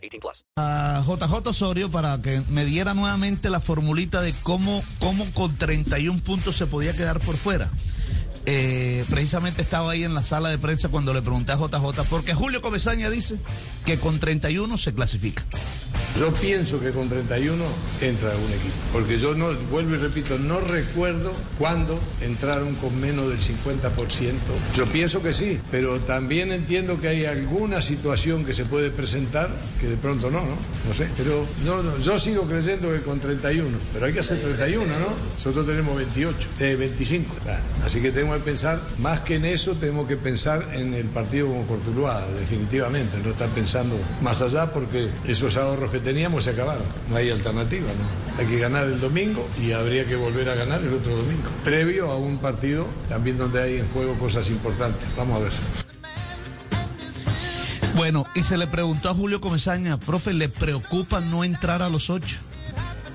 [0.00, 0.44] 18 plus.
[0.56, 6.20] a JJ Osorio para que me diera nuevamente la formulita de cómo, cómo con 31
[6.20, 7.70] puntos se podía quedar por fuera.
[8.46, 12.34] Eh, precisamente estaba ahí en la sala de prensa cuando le pregunté a JJ, porque
[12.34, 13.36] Julio Comesaña dice
[13.84, 15.44] que con 31 se clasifica.
[16.18, 17.64] Yo pienso que con 31
[18.00, 23.28] entra un equipo, porque yo no, vuelvo y repito, no recuerdo cuándo entraron con menos
[23.28, 23.90] del 50%.
[24.74, 29.50] Yo pienso que sí, pero también entiendo que hay alguna situación que se puede presentar
[29.80, 30.56] que de pronto no, ¿no?
[30.86, 34.40] No sé, pero no, no, yo sigo creyendo que con 31, pero hay que hacer
[34.40, 35.14] 31, ¿no?
[35.36, 37.36] Nosotros tenemos 28, eh, 25.
[37.46, 41.06] Ah, Así que tenemos que pensar, más que en eso, tenemos que pensar en el
[41.06, 46.50] partido con Cortuluá, definitivamente, no estar pensando más allá porque esos ahorros que teníamos se
[46.50, 46.84] acabaron.
[47.08, 48.40] No hay alternativa, ¿no?
[48.40, 52.10] Hay que ganar el domingo y habría que volver a ganar el otro domingo, previo
[52.10, 55.06] a un partido también donde hay en juego cosas importantes.
[55.16, 55.52] Vamos a ver.
[57.94, 62.08] Bueno, y se le preguntó a Julio Comesaña, profe, ¿le preocupa no entrar a los
[62.08, 62.38] ocho?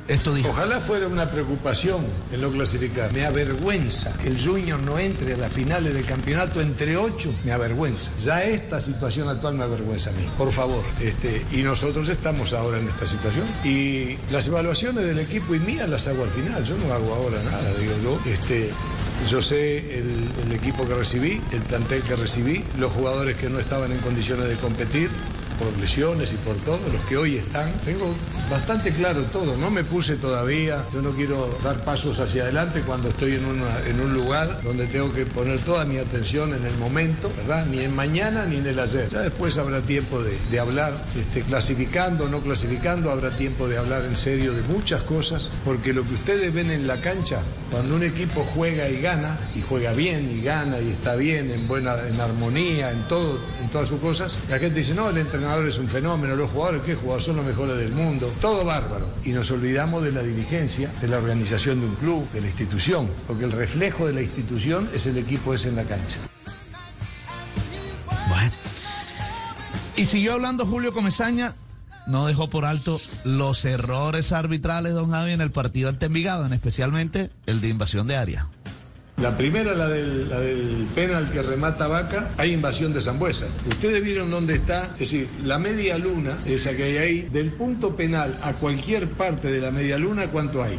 [0.07, 0.35] Esto.
[0.47, 3.11] Ojalá fuera una preocupación el no clasificar.
[3.11, 7.33] Me avergüenza que el Junior no entre a las finales del campeonato entre ocho.
[7.43, 8.11] Me avergüenza.
[8.21, 10.27] Ya esta situación actual me avergüenza a mí.
[10.37, 10.83] Por favor.
[11.01, 13.45] Este, y nosotros estamos ahora en esta situación.
[13.63, 16.63] Y las evaluaciones del equipo y mías las hago al final.
[16.63, 18.19] Yo no hago ahora nada, digo yo.
[18.31, 18.69] Este,
[19.27, 23.91] yo sé el equipo que recibí, el plantel que recibí, los jugadores que no estaban
[23.91, 25.09] en condiciones de competir
[25.59, 27.71] por lesiones y por todo, los que hoy están.
[27.85, 28.13] Tengo
[28.49, 33.09] bastante claro todo, no me puse todavía, yo no quiero dar pasos hacia adelante cuando
[33.09, 36.75] estoy en, una- en un lugar donde tengo que poner toda mi atención en el
[36.77, 37.65] momento, ¿verdad?
[37.65, 39.09] Ni en mañana ni en el ayer.
[39.11, 43.77] Ya después habrá tiempo de, de hablar, este, clasificando o no clasificando, habrá tiempo de
[43.77, 47.39] hablar en serio de muchas cosas, porque lo que ustedes ven en la cancha,
[47.71, 51.67] cuando un equipo juega y gana, y juega bien y gana y está bien, en
[51.67, 55.44] buena, en armonía, en todo, en todas sus cosas, la gente dice, no, el entrenador
[55.45, 57.25] es un fenómeno, los jugadores, ¿qué jugadores?
[57.25, 59.07] Son los mejores del mundo, todo bárbaro.
[59.23, 63.09] Y nos olvidamos de la dirigencia, de la organización de un club, de la institución,
[63.27, 66.17] porque el reflejo de la institución es el equipo ese en la cancha.
[68.27, 68.51] Bueno.
[69.95, 71.55] Y siguió hablando Julio Comesaña,
[72.07, 76.53] no dejó por alto los errores arbitrales, don Javi, en el partido ante Envigado, en
[76.53, 78.49] especialmente el de invasión de área.
[79.21, 83.45] La primera, la del, penal que remata Vaca, hay invasión de Zambuesa.
[83.65, 87.95] Ustedes vieron dónde está, es decir, la media luna, esa que hay ahí, del punto
[87.95, 90.77] penal a cualquier parte de la media luna, ¿cuánto hay?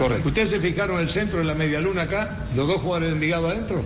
[0.00, 0.28] Correcto.
[0.28, 2.46] ¿Ustedes se fijaron el centro de la media luna acá?
[2.56, 3.84] ¿Los dos jugadores de Envigado adentro?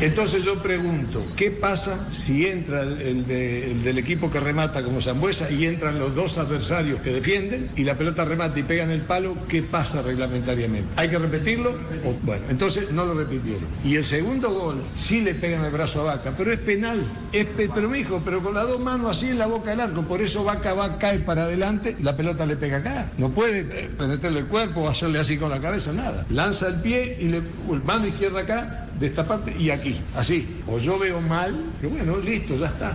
[0.00, 4.82] Entonces yo pregunto, ¿qué pasa si entra el, el de- el del equipo que remata
[4.82, 8.90] como Zambuesa y entran los dos adversarios que defienden y la pelota remata y pegan
[8.90, 9.36] el palo?
[9.48, 10.88] ¿Qué pasa reglamentariamente?
[10.96, 11.74] ¿Hay que repetirlo?
[12.22, 13.64] Bueno, entonces no lo repitieron.
[13.84, 17.04] Y el segundo gol, sí le pegan el brazo a Vaca, pero es penal.
[17.32, 17.90] Es pe- pero
[18.24, 20.98] pero con las dos manos así en la boca del arco, por eso Vaca va,
[20.98, 23.12] cae para adelante, la pelota le pega acá.
[23.18, 26.26] No puede eh, penetrarle el cuerpo o hacerle así con la cabeza, nada.
[26.28, 27.42] Lanza el pie y le
[27.84, 30.62] mano izquierda acá, de esta parte y aquí, así.
[30.66, 32.94] O yo veo mal, pero bueno, listo, ya está.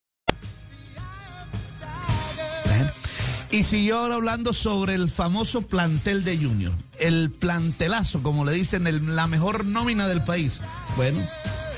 [3.51, 6.73] Y siguió ahora hablando sobre el famoso plantel de Junior.
[6.99, 10.61] El plantelazo, como le dicen, la mejor nómina del país.
[10.95, 11.19] Bueno,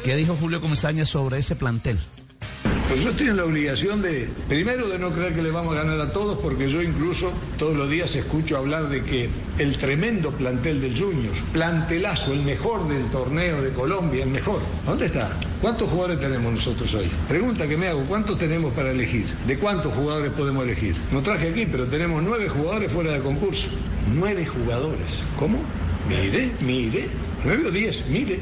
[0.03, 1.97] ¿qué dijo Julio Comesaña sobre ese plantel?
[2.93, 5.79] Pues yo estoy en la obligación de, primero, de no creer que le vamos a
[5.79, 10.29] ganar a todos, porque yo incluso todos los días escucho hablar de que el tremendo
[10.29, 14.59] plantel del Junior, plantelazo, el mejor del torneo de Colombia, el mejor.
[14.85, 15.35] ¿Dónde está?
[15.59, 17.09] ¿Cuántos jugadores tenemos nosotros hoy?
[17.27, 19.25] Pregunta que me hago, ¿cuántos tenemos para elegir?
[19.47, 20.95] ¿De cuántos jugadores podemos elegir?
[21.11, 23.69] No traje aquí, pero tenemos nueve jugadores fuera de concurso.
[24.13, 25.23] Nueve jugadores.
[25.39, 25.57] ¿Cómo?
[26.07, 27.09] Mire, mire.
[27.43, 28.39] Nueve o diez, mire.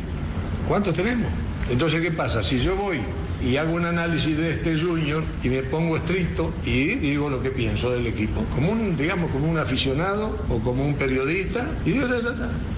[0.67, 1.31] ¿Cuántos tenemos?
[1.69, 2.43] Entonces, ¿qué pasa?
[2.43, 2.99] Si yo voy
[3.43, 7.51] y hago un análisis de este junior y me pongo estricto y digo lo que
[7.51, 8.43] pienso del equipo.
[8.53, 12.07] Como un, digamos, como un aficionado o como un periodista y digo.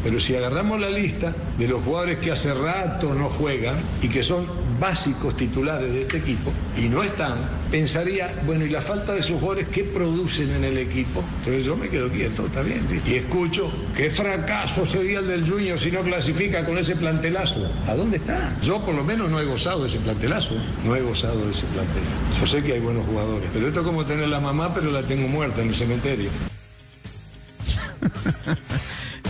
[0.04, 4.24] Pero si agarramos la lista de los jugadores que hace rato no juegan y que
[4.24, 4.45] son
[4.80, 9.40] básicos titulares de este equipo y no están, pensaría, bueno, y la falta de esos
[9.40, 11.24] jugadores, ¿qué producen en el equipo?
[11.40, 13.02] Entonces yo me quedo quieto, está bien.
[13.06, 17.72] Y escucho, qué fracaso sería el del Junior si no clasifica con ese plantelazo.
[17.88, 18.58] ¿A dónde está?
[18.62, 20.56] Yo por lo menos no he gozado de ese plantelazo,
[20.86, 22.04] no he gozado de ese plantel.
[22.40, 25.04] Yo sé que hay buenos jugadores, pero esto es como tener la mamá, pero la
[25.04, 26.30] tengo muerta en el cementerio.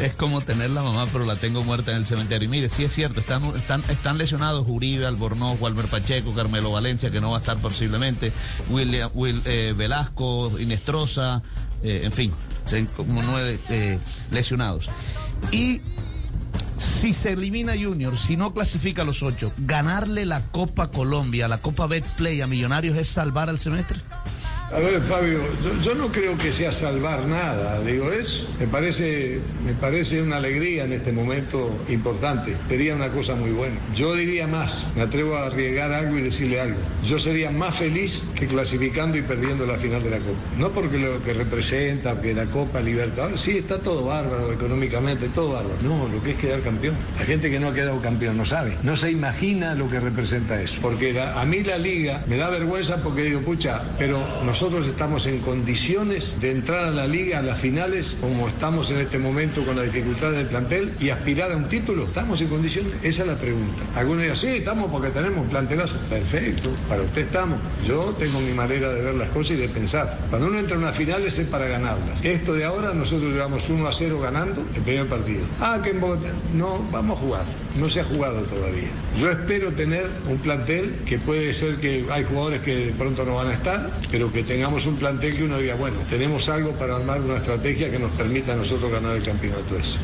[0.06, 2.48] es como tener la mamá, pero la tengo muerta en el cementerio.
[2.48, 7.10] Y mire, sí es cierto, están, están, están lesionados Uribe, Albornoz, Walmer Pacheco, Carmelo Valencia,
[7.10, 8.34] que no va a estar posiblemente,
[8.70, 11.42] William, Will, eh, Velasco, Inestrosa,
[11.84, 12.34] eh, en fin,
[12.98, 13.98] como nueve eh,
[14.32, 14.90] lesionados.
[15.52, 15.82] Y
[16.78, 21.60] si se elimina Junior, si no clasifica a los ocho, ganarle la Copa Colombia, la
[21.60, 24.02] Copa Betplay a Millonarios es salvar al semestre.
[24.74, 25.40] A ver, Fabio,
[25.84, 30.86] yo, no creo que sea salvar nada, digo, es, me parece, me parece una alegría
[30.86, 33.76] en este momento importante, sería una cosa muy buena.
[33.94, 36.80] Yo diría más, me atrevo a arriesgar algo y decirle algo.
[37.06, 40.40] Yo sería más feliz que clasificando y perdiendo la final de la Copa.
[40.58, 45.54] No porque lo que representa, que la Copa Libertadores, sí, está todo bárbaro económicamente, todo
[45.54, 45.78] bárbaro.
[45.84, 46.96] No, lo que es quedar campeón.
[47.20, 50.60] La gente que no ha quedado campeón no sabe, no se imagina lo que representa
[50.60, 50.80] eso.
[50.82, 55.28] Porque a mí la liga me da vergüenza porque digo, pucha, pero nosotros nosotros estamos
[55.28, 59.66] en condiciones de entrar a la liga, a las finales, como estamos en este momento
[59.66, 62.06] con la dificultad del plantel, y aspirar a un título?
[62.06, 62.94] ¿Estamos en condiciones?
[63.04, 63.84] Esa es la pregunta.
[63.94, 65.98] Algunos dicen, sí, estamos porque tenemos un plantelazo.
[66.10, 67.60] Perfecto, para usted estamos.
[67.86, 70.18] Yo tengo mi manera de ver las cosas y de pensar.
[70.30, 72.24] Cuando uno entra a unas finales es para ganarlas.
[72.24, 75.42] Esto de ahora, nosotros llevamos 1 a 0 ganando el primer partido.
[75.60, 76.30] Ah, que en Bogotá.
[76.54, 77.46] No, vamos a jugar.
[77.78, 78.88] No se ha jugado todavía.
[79.18, 83.36] Yo espero tener un plantel que puede ser que hay jugadores que de pronto no
[83.36, 86.96] van a estar, pero que tengamos un plantel que uno diga, bueno, tenemos algo para
[86.96, 89.98] armar una estrategia que nos permita a nosotros ganar el campeonato ese.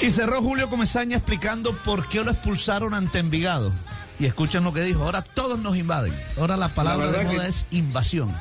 [0.00, 3.72] Y cerró Julio Comesaña explicando por qué lo expulsaron ante Envigado.
[4.18, 6.12] Y escuchen lo que dijo, ahora todos nos invaden.
[6.36, 7.48] Ahora la palabra la de moda que...
[7.48, 8.32] es invasión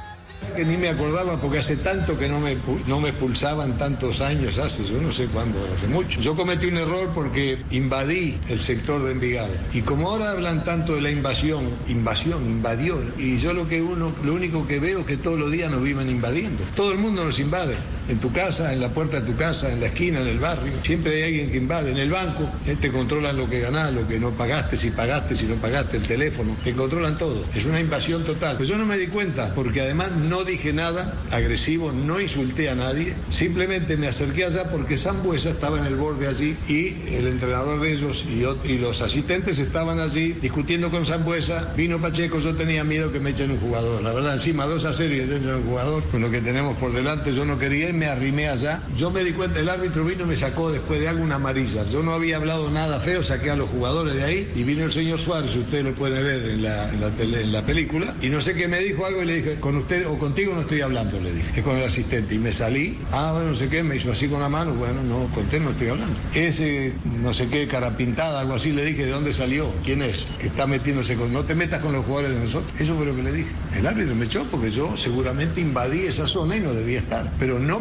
[0.55, 2.57] que ni me acordaba porque hace tanto que no me,
[2.87, 6.19] no me expulsaban tantos años hace, yo no sé cuándo, hace mucho.
[6.19, 9.53] Yo cometí un error porque invadí el sector de Envigado.
[9.73, 14.13] Y como ahora hablan tanto de la invasión, invasión, invadió, y yo lo que uno,
[14.23, 16.63] lo único que veo es que todos los días nos viven invadiendo.
[16.75, 17.75] Todo el mundo nos invade.
[18.11, 20.73] En tu casa, en la puerta de tu casa, en la esquina, en el barrio.
[20.83, 21.91] Siempre hay alguien que invade.
[21.91, 25.33] En el banco, eh, te controlan lo que ganás, lo que no pagaste, si pagaste,
[25.33, 26.57] si no pagaste, el teléfono.
[26.61, 27.45] Te controlan todo.
[27.55, 28.57] Es una invasión total.
[28.57, 32.75] Pero yo no me di cuenta porque además no dije nada agresivo, no insulté a
[32.75, 37.79] nadie, simplemente me acerqué allá porque Sambuesa estaba en el borde allí y el entrenador
[37.79, 42.55] de ellos y, yo, y los asistentes estaban allí discutiendo con Sambuesa, vino Pacheco, yo
[42.55, 45.57] tenía miedo que me echen un jugador, la verdad, encima dos a cero y dentro
[45.57, 48.81] un jugador, con lo que tenemos por delante, yo no quería y me arrimé allá,
[48.97, 51.85] yo me di cuenta, el árbitro vino y me sacó después de algo una amarilla,
[51.85, 54.91] yo no había hablado nada feo, saqué a los jugadores de ahí y vino el
[54.91, 58.29] señor Suárez, ustedes lo pueden ver en la, en la, tele, en la película, y
[58.29, 60.81] no sé qué me dijo algo y le dije, con usted o contigo no estoy
[60.81, 62.33] hablando, le dije, es con el asistente.
[62.33, 65.03] Y me salí, ah, bueno, no sé qué, me hizo así con la mano, bueno,
[65.03, 66.15] no, con usted no estoy hablando.
[66.33, 69.71] Ese, no sé qué, cara pintada, algo así, le dije, ¿de dónde salió?
[69.83, 70.25] ¿Quién es?
[70.39, 72.73] Que está metiéndose con, no te metas con los jugadores de nosotros.
[72.79, 73.49] Eso fue lo que le dije.
[73.77, 77.31] El árbitro me echó porque yo seguramente invadí esa zona y no debía estar.
[77.37, 77.80] Pero no